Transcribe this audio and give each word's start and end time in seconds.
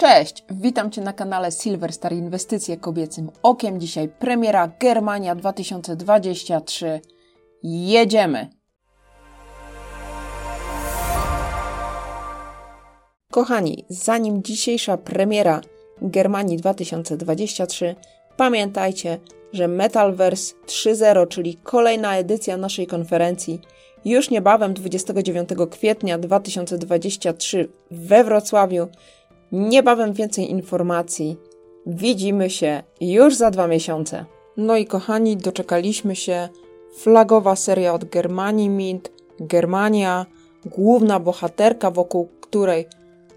Cześć, 0.00 0.44
witam 0.50 0.90
Cię 0.90 1.00
na 1.00 1.12
kanale 1.12 1.52
Silver 1.52 1.92
Star 1.92 2.12
Inwestycje 2.12 2.76
Kobiecym 2.76 3.30
Okiem. 3.42 3.80
Dzisiaj 3.80 4.08
premiera 4.08 4.68
Germania 4.80 5.34
2023. 5.34 7.00
Jedziemy! 7.62 8.48
Kochani, 13.30 13.84
zanim 13.88 14.42
dzisiejsza 14.42 14.96
premiera 14.96 15.60
Germanii 16.02 16.56
2023, 16.56 17.96
pamiętajcie, 18.36 19.18
że 19.52 19.68
Metalverse 19.68 20.54
3.0, 20.66 21.28
czyli 21.28 21.56
kolejna 21.56 22.16
edycja 22.16 22.56
naszej 22.56 22.86
konferencji, 22.86 23.60
już 24.04 24.30
niebawem 24.30 24.74
29 24.74 25.48
kwietnia 25.70 26.18
2023 26.18 27.68
we 27.90 28.24
Wrocławiu 28.24 28.88
Niebawem 29.52 30.12
więcej 30.12 30.50
informacji. 30.50 31.36
Widzimy 31.86 32.50
się 32.50 32.82
już 33.00 33.34
za 33.34 33.50
dwa 33.50 33.66
miesiące. 33.66 34.24
No 34.56 34.76
i 34.76 34.86
kochani, 34.86 35.36
doczekaliśmy 35.36 36.16
się. 36.16 36.48
Flagowa 36.96 37.56
seria 37.56 37.94
od 37.94 38.04
Germanii 38.04 38.68
Mint, 38.68 39.12
Germania, 39.40 40.26
główna 40.66 41.20
bohaterka, 41.20 41.90
wokół 41.90 42.28
której 42.40 42.86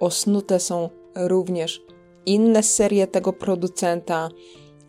osnute 0.00 0.60
są 0.60 0.88
również 1.16 1.82
inne 2.26 2.62
serie 2.62 3.06
tego 3.06 3.32
producenta. 3.32 4.28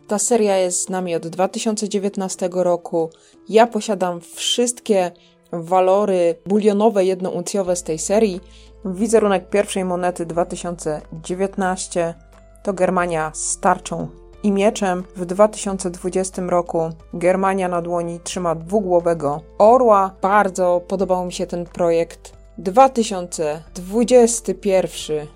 Ta 0.08 0.18
seria 0.18 0.56
jest 0.56 0.82
z 0.82 0.88
nami 0.88 1.14
od 1.14 1.26
2019 1.26 2.48
roku. 2.52 3.10
Ja 3.48 3.66
posiadam 3.66 4.20
wszystkie 4.20 5.10
walory 5.52 6.34
bulionowe 6.46 7.04
jednouncjowe 7.04 7.76
z 7.76 7.82
tej 7.82 7.98
serii. 7.98 8.40
Wizerunek 8.84 9.48
pierwszej 9.48 9.84
monety 9.84 10.26
2019 10.26 12.14
to 12.62 12.72
Germania 12.72 13.30
z 13.34 13.60
tarczą 13.60 14.08
i 14.42 14.52
mieczem. 14.52 15.04
W 15.16 15.26
2020 15.26 16.42
roku 16.42 16.90
Germania 17.14 17.68
na 17.68 17.82
dłoni 17.82 18.20
trzyma 18.20 18.54
dwugłowego 18.54 19.40
orła. 19.58 20.14
Bardzo 20.22 20.80
podobał 20.88 21.26
mi 21.26 21.32
się 21.32 21.46
ten 21.46 21.64
projekt. 21.64 22.32
2021 22.58 25.26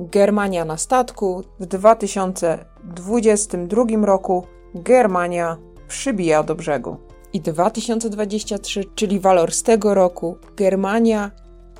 Germania 0.00 0.64
na 0.64 0.76
statku. 0.76 1.42
W 1.60 1.66
2022 1.66 3.84
roku 4.02 4.46
Germania 4.74 5.56
przybija 5.88 6.42
do 6.42 6.54
brzegu. 6.54 6.96
I 7.32 7.40
2023, 7.40 8.84
czyli 8.94 9.20
walor 9.20 9.52
z 9.52 9.62
tego 9.62 9.94
roku, 9.94 10.36
Germania 10.56 11.30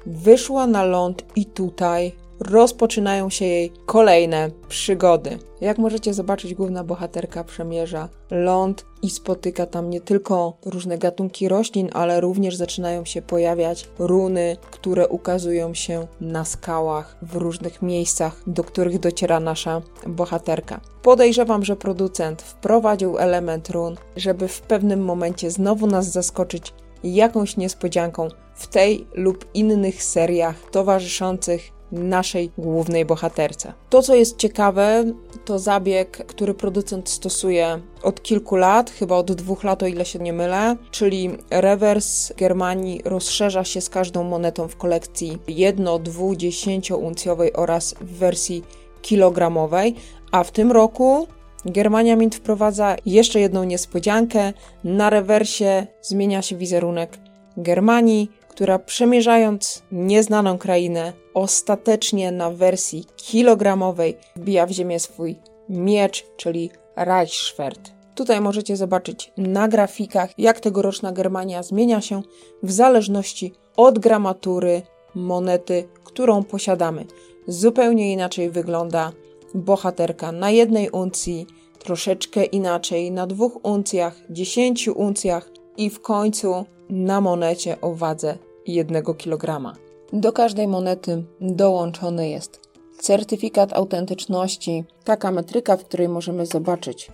wyszła 0.07 0.67
na 0.67 0.85
ląd 0.85 1.25
i 1.37 1.47
tutaj 1.47 2.13
rozpoczynają 2.41 3.31
się 3.31 3.45
jej 3.45 3.73
kolejne 3.87 4.51
przygody. 4.69 5.39
Jak 5.61 5.79
możecie 5.79 6.15
zobaczyć, 6.15 6.55
główna 6.55 6.85
bohaterka 6.85 7.45
przemierza 7.45 8.09
ląd 8.31 8.85
i 9.03 9.11
spotyka 9.11 9.67
tam 9.67 9.91
nie 9.91 10.01
tylko 10.01 10.57
różne 10.65 10.99
gatunki 10.99 11.49
roślin, 11.49 11.91
ale 11.93 12.21
również 12.21 12.57
zaczynają 12.57 13.05
się 13.05 13.23
pojawiać 13.23 13.89
runy, 13.99 14.57
które 14.71 15.09
ukazują 15.09 15.75
się 15.75 16.07
na 16.21 16.45
skałach 16.45 17.17
w 17.23 17.37
różnych 17.37 17.83
miejscach, 17.83 18.43
do 18.47 18.65
których 18.65 18.99
dociera 18.99 19.41
nasza 19.41 19.83
bohaterka. 20.07 20.81
Podejrzewam, 21.03 21.65
że 21.65 21.77
producent 21.77 22.43
wprowadził 22.43 23.19
element 23.19 23.71
run, 23.71 23.97
żeby 24.17 24.49
w 24.49 24.61
pewnym 24.61 25.05
momencie 25.05 25.51
znowu 25.51 25.87
nas 25.87 26.11
zaskoczyć 26.11 26.73
jakąś 27.05 27.57
niespodzianką 27.57 28.29
w 28.55 28.67
tej 28.67 29.07
lub 29.15 29.45
innych 29.55 30.03
seriach 30.03 30.71
towarzyszących 30.71 31.81
naszej 31.93 32.51
głównej 32.59 33.05
bohaterce. 33.05 33.73
To, 33.91 34.03
co 34.03 34.15
jest 34.15 34.37
ciekawe, 34.37 35.05
to 35.45 35.59
zabieg, 35.59 36.27
który 36.27 36.55
producent 36.55 37.09
stosuje 37.09 37.81
od 38.03 38.23
kilku 38.23 38.57
lat, 38.57 38.91
chyba 38.91 39.17
od 39.17 39.33
dwóch 39.33 39.65
lat, 39.65 39.83
o 39.83 39.87
ile 39.87 40.05
się 40.05 40.19
nie 40.19 40.33
mylę, 40.33 40.77
czyli 40.91 41.31
rewers 41.51 42.33
Germanii 42.37 43.01
rozszerza 43.05 43.65
się 43.65 43.81
z 43.81 43.89
każdą 43.89 44.25
monetą 44.25 44.69
w 44.69 44.77
kolekcji 44.77 45.39
jedno, 45.49 45.99
dwu, 45.99 46.37
dziesięciouncjowej 46.37 47.53
oraz 47.53 47.95
w 48.01 48.19
wersji 48.19 48.63
kilogramowej, 49.03 49.95
a 50.33 50.45
w 50.45 50.51
tym 50.51 50.73
roku 50.73 51.27
Germania 51.65 52.17
Mint 52.17 52.35
wprowadza 52.35 52.97
jeszcze 53.07 53.41
jedną 53.41 53.65
niespodziankę. 53.65 54.53
Na 54.85 55.11
rewersie 55.11 55.87
zmienia 56.03 56.43
się 56.43 56.57
wizerunek 56.57 57.19
Germanii, 57.57 58.31
która 58.49 58.79
przemierzając 58.79 59.83
nieznaną 59.93 60.59
krainę, 60.59 61.13
ostatecznie 61.35 62.33
na 62.33 62.51
wersji 62.51 63.05
kilogramowej 63.17 64.17
wbija 64.37 64.67
w 64.67 64.71
ziemię 64.71 65.01
swój 65.01 65.37
miecz, 65.69 66.27
czyli 66.37 66.71
Reichsschwert. 66.97 67.93
Tutaj 68.15 68.41
możecie 68.41 68.77
zobaczyć 68.77 69.33
na 69.37 69.69
grafikach, 69.69 70.39
jak 70.39 70.61
tegoroczna 70.61 71.13
Germania 71.13 71.63
zmienia 71.63 72.01
się 72.01 72.23
w 72.63 72.73
zależności 72.73 73.53
od 73.77 73.99
gramatury 73.99 74.83
monety, 75.15 75.89
którą 76.05 76.45
posiadamy. 76.45 77.05
Zupełnie 77.47 78.13
inaczej 78.13 78.51
wygląda 78.51 79.13
bohaterka 79.55 80.33
na 80.33 80.51
jednej 80.51 80.91
uncji, 80.91 81.47
troszeczkę 81.79 82.45
inaczej 82.45 83.11
na 83.11 83.27
dwóch 83.27 83.65
uncjach, 83.65 84.17
dziesięciu 84.31 84.99
uncjach 84.99 85.51
i 85.77 85.91
w 85.91 86.01
końcu 86.01 86.65
na 86.89 87.21
monecie 87.21 87.81
o 87.81 87.95
wadze 87.95 88.39
1 88.67 89.03
kg. 89.03 89.73
Do 90.13 90.33
każdej 90.33 90.69
monety 90.69 91.25
dołączony 91.41 92.29
jest 92.29 92.61
certyfikat 93.01 93.73
autentyczności, 93.73 94.85
taka 95.05 95.31
metryka, 95.31 95.77
w 95.77 95.85
której 95.85 96.09
możemy 96.09 96.47
zobaczyć 96.47 97.11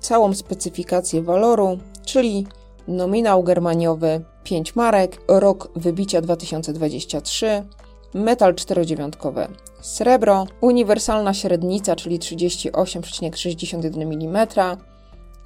całą 0.00 0.34
specyfikację 0.34 1.22
waloru, 1.22 1.78
czyli 2.06 2.46
nominał 2.88 3.42
germaniowy 3.42 4.24
5 4.44 4.76
marek, 4.76 5.20
rok 5.28 5.70
wybicia 5.76 6.20
2023, 6.20 7.64
metal 8.14 8.54
4,9 8.54 9.50
srebro, 9.84 10.46
uniwersalna 10.60 11.34
średnica, 11.34 11.96
czyli 11.96 12.18
38,61 12.18 14.02
mm, 14.02 14.46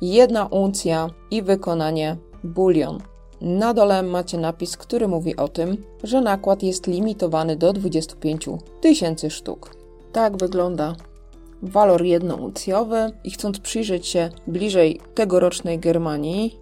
1 0.01 0.47
uncja 0.51 1.11
i 1.31 1.43
wykonanie 1.43 2.17
bulion. 2.45 2.99
Na 3.41 3.75
dole 3.75 4.03
macie 4.03 4.39
napis, 4.39 4.77
który 4.77 5.09
mówi 5.09 5.37
o 5.37 5.49
tym, 5.49 5.85
że 6.03 6.21
nakład 6.21 6.63
jest 6.63 6.87
limitowany 6.87 7.57
do 7.57 7.73
25 7.73 8.49
tysięcy 8.81 9.31
sztuk. 9.31 9.75
Tak 10.13 10.37
wygląda 10.37 10.97
walor 11.63 12.05
jednouncjowy 12.05 13.11
i 13.25 13.31
chcąc 13.31 13.59
przyjrzeć 13.59 14.07
się 14.07 14.31
bliżej 14.47 15.01
tegorocznej 15.15 15.79
Germanii, 15.79 16.59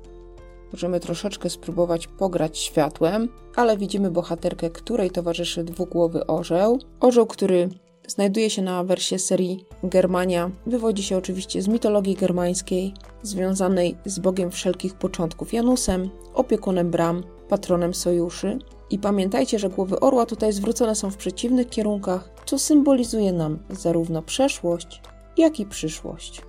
możemy 0.73 1.01
troszeczkę 1.01 1.51
spróbować 1.51 2.07
pograć 2.07 2.59
światłem, 2.59 3.29
ale 3.57 3.77
widzimy 3.77 4.11
bohaterkę, 4.11 4.71
której 4.71 5.11
towarzyszy 5.11 5.65
dwugłowy 5.65 6.27
orzeł. 6.27 6.79
Orzeł, 7.01 7.27
który 7.27 7.69
znajduje 8.07 8.51
się 8.51 8.63
na 8.63 8.85
wersie 8.85 9.19
serii 9.19 9.65
Germania, 9.83 10.51
wywodzi 10.67 11.03
się 11.03 11.17
oczywiście 11.17 11.63
z 11.63 11.69
mitologii 11.69 12.15
germańskiej, 12.15 12.95
związanej 13.23 13.97
z 14.05 14.19
Bogiem 14.19 14.51
wszelkich 14.51 14.95
początków 14.95 15.53
Janusem, 15.53 16.11
opiekunem 16.35 16.91
bram, 16.91 17.23
patronem 17.49 17.95
sojuszy. 17.95 18.59
I 18.91 18.99
pamiętajcie, 18.99 19.59
że 19.59 19.71
głowy 19.71 20.01
orła 20.01 20.27
tutaj 20.27 20.53
zwrócone 20.53 20.95
są 20.95 21.11
w 21.11 21.17
przeciwnych 21.17 21.69
kierunkach, 21.69 22.31
co 22.47 22.59
symbolizuje 22.59 23.33
nam 23.33 23.59
zarówno 23.71 24.23
przeszłość, 24.23 25.03
jak 25.37 25.61
i 25.61 25.67
przyszłość. 25.67 26.43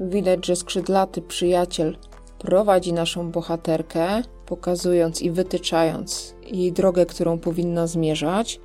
Widać, 0.00 0.46
że 0.46 0.56
skrzydlaty 0.56 1.22
przyjaciel 1.22 1.96
prowadzi 2.44 2.92
naszą 2.92 3.30
bohaterkę, 3.30 4.22
pokazując 4.46 5.22
i 5.22 5.30
wytyczając 5.30 6.34
jej 6.46 6.72
drogę, 6.72 7.06
którą 7.06 7.38
powinna 7.38 7.86
zmierzać. 7.86 8.60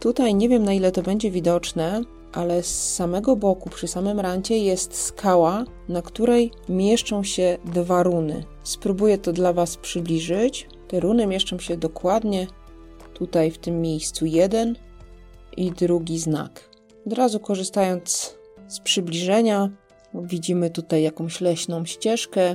Tutaj 0.00 0.34
nie 0.34 0.48
wiem 0.48 0.64
na 0.64 0.72
ile 0.72 0.92
to 0.92 1.02
będzie 1.02 1.30
widoczne, 1.30 2.02
ale 2.32 2.62
z 2.62 2.94
samego 2.94 3.36
boku, 3.36 3.70
przy 3.70 3.88
samym 3.88 4.20
rancie 4.20 4.58
jest 4.58 4.94
skała, 4.96 5.64
na 5.88 6.02
której 6.02 6.50
mieszczą 6.68 7.22
się 7.24 7.58
dwa 7.64 8.02
runy. 8.02 8.44
Spróbuję 8.62 9.18
to 9.18 9.32
dla 9.32 9.52
Was 9.52 9.76
przybliżyć. 9.76 10.68
Te 10.88 11.00
runy 11.00 11.26
mieszczą 11.26 11.58
się 11.58 11.76
dokładnie 11.76 12.46
tutaj 13.14 13.50
w 13.50 13.58
tym 13.58 13.80
miejscu. 13.80 14.26
Jeden 14.26 14.76
i 15.56 15.70
drugi 15.70 16.18
znak. 16.18 16.70
Od 17.06 17.12
razu 17.12 17.40
korzystając 17.40 18.34
z 18.68 18.80
przybliżenia, 18.80 19.70
widzimy 20.14 20.70
tutaj 20.70 21.02
jakąś 21.02 21.40
leśną 21.40 21.84
ścieżkę, 21.84 22.54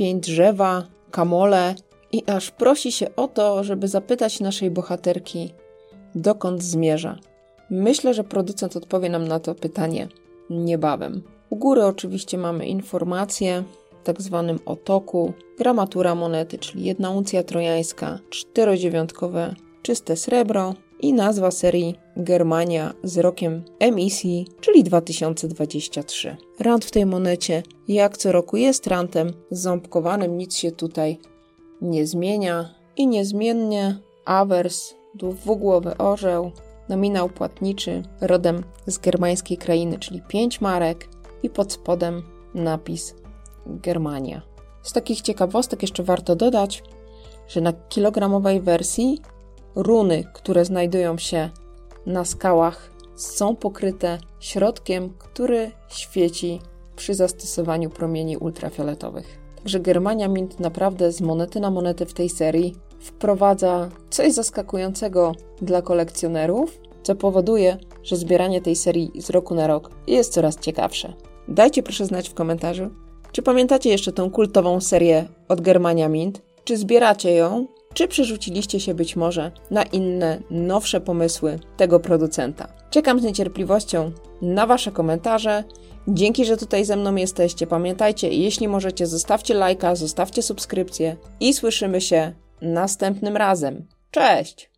pięć 0.00 0.24
drzewa, 0.26 0.86
kamole 1.10 1.74
i 2.12 2.22
aż 2.26 2.50
prosi 2.50 2.92
się 2.92 3.16
o 3.16 3.28
to, 3.28 3.64
żeby 3.64 3.88
zapytać 3.88 4.40
naszej 4.40 4.70
bohaterki, 4.70 5.52
dokąd 6.14 6.62
zmierza. 6.62 7.18
Myślę, 7.70 8.14
że 8.14 8.24
producent 8.24 8.76
odpowie 8.76 9.10
nam 9.10 9.28
na 9.28 9.40
to 9.40 9.54
pytanie 9.54 10.08
niebawem. 10.50 11.22
U 11.50 11.56
góry 11.56 11.84
oczywiście 11.84 12.38
mamy 12.38 12.66
informacje 12.66 13.64
tak 14.04 14.22
zwanym 14.22 14.58
otoku, 14.66 15.32
gramatura 15.58 16.14
monety, 16.14 16.58
czyli 16.58 16.84
jedna 16.84 17.10
uncja 17.10 17.42
trojańska, 17.42 18.18
czterodziewiątkowe 18.30 19.54
czyste 19.82 20.16
srebro, 20.16 20.74
i 21.00 21.12
nazwa 21.12 21.50
serii 21.50 21.94
Germania 22.20 22.94
z 23.02 23.18
rokiem 23.18 23.64
emisji, 23.78 24.46
czyli 24.60 24.84
2023. 24.84 26.36
Rand 26.58 26.84
w 26.84 26.90
tej 26.90 27.06
monecie 27.06 27.62
jak 27.88 28.16
co 28.16 28.32
roku 28.32 28.56
jest 28.56 28.86
rantem 28.86 29.32
ząbkowanym, 29.50 30.38
nic 30.38 30.56
się 30.56 30.72
tutaj 30.72 31.18
nie 31.80 32.06
zmienia 32.06 32.74
i 32.96 33.06
niezmiennie 33.06 33.98
awers, 34.24 34.94
dwugłowy 35.14 35.96
orzeł, 35.96 36.52
nominał 36.88 37.28
płatniczy 37.28 38.02
rodem 38.20 38.64
z 38.86 38.98
germańskiej 38.98 39.56
krainy, 39.56 39.98
czyli 39.98 40.22
5 40.28 40.60
marek 40.60 41.08
i 41.42 41.50
pod 41.50 41.72
spodem 41.72 42.22
napis 42.54 43.14
Germania. 43.66 44.42
Z 44.82 44.92
takich 44.92 45.20
ciekawostek 45.20 45.82
jeszcze 45.82 46.02
warto 46.02 46.36
dodać, 46.36 46.82
że 47.48 47.60
na 47.60 47.72
kilogramowej 47.72 48.60
wersji 48.60 49.20
runy, 49.74 50.24
które 50.32 50.64
znajdują 50.64 51.18
się 51.18 51.50
na 52.10 52.24
skałach, 52.24 52.90
są 53.16 53.56
pokryte 53.56 54.18
środkiem, 54.40 55.14
który 55.18 55.70
świeci 55.88 56.60
przy 56.96 57.14
zastosowaniu 57.14 57.90
promieni 57.90 58.36
ultrafioletowych. 58.36 59.38
Także 59.56 59.80
Germania 59.80 60.28
Mint 60.28 60.60
naprawdę 60.60 61.12
z 61.12 61.20
monety 61.20 61.60
na 61.60 61.70
monetę 61.70 62.06
w 62.06 62.14
tej 62.14 62.28
serii 62.28 62.74
wprowadza 63.00 63.88
coś 64.10 64.32
zaskakującego 64.32 65.34
dla 65.62 65.82
kolekcjonerów, 65.82 66.80
co 67.02 67.14
powoduje, 67.14 67.76
że 68.02 68.16
zbieranie 68.16 68.60
tej 68.60 68.76
serii 68.76 69.10
z 69.14 69.30
roku 69.30 69.54
na 69.54 69.66
rok 69.66 69.90
jest 70.06 70.32
coraz 70.32 70.58
ciekawsze. 70.58 71.12
Dajcie 71.48 71.82
proszę 71.82 72.06
znać 72.06 72.28
w 72.28 72.34
komentarzu, 72.34 72.90
czy 73.32 73.42
pamiętacie 73.42 73.90
jeszcze 73.90 74.12
tą 74.12 74.30
kultową 74.30 74.80
serię 74.80 75.28
od 75.48 75.60
Germania 75.60 76.08
Mint? 76.08 76.42
Czy 76.64 76.76
zbieracie 76.76 77.34
ją? 77.34 77.66
Czy 77.94 78.08
przerzuciliście 78.08 78.80
się 78.80 78.94
być 78.94 79.16
może 79.16 79.52
na 79.70 79.82
inne, 79.82 80.40
nowsze 80.50 81.00
pomysły 81.00 81.58
tego 81.76 82.00
producenta? 82.00 82.68
Czekam 82.90 83.20
z 83.20 83.22
niecierpliwością 83.22 84.12
na 84.42 84.66
Wasze 84.66 84.92
komentarze. 84.92 85.64
Dzięki, 86.08 86.44
że 86.44 86.56
tutaj 86.56 86.84
ze 86.84 86.96
mną 86.96 87.14
jesteście. 87.14 87.66
Pamiętajcie, 87.66 88.28
jeśli 88.28 88.68
możecie, 88.68 89.06
zostawcie 89.06 89.54
lajka, 89.54 89.94
zostawcie 89.94 90.42
subskrypcję 90.42 91.16
i 91.40 91.54
słyszymy 91.54 92.00
się 92.00 92.32
następnym 92.62 93.36
razem. 93.36 93.86
Cześć! 94.10 94.70